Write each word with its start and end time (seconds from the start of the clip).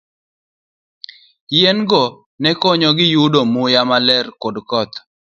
Yien 1.55 1.79
go 1.89 2.03
ne 2.41 2.49
konyogi 2.61 3.05
yudo 3.15 3.39
muya 3.53 3.81
maler 3.89 4.25
kod 4.41 4.55
koth. 4.69 4.95